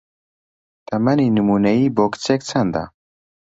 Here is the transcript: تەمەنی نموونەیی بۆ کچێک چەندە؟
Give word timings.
تەمەنی 0.87 1.33
نموونەیی 1.37 1.93
بۆ 1.95 2.05
کچێک 2.11 2.41
چەندە؟ 2.49 2.83